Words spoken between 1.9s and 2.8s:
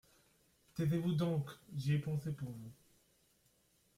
ai pensé pour vous.